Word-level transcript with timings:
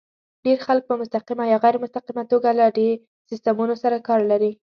ډېر 0.45 0.57
خلک 0.65 0.83
په 0.87 0.95
مستقیمه 1.01 1.45
یا 1.47 1.57
غیر 1.63 1.75
مستقیمه 1.83 2.23
توګه 2.31 2.49
له 2.59 2.65
دې 2.77 2.89
سیسټمونو 3.29 3.73
سره 3.83 3.97
کار 4.07 4.21
لري. 4.31 4.51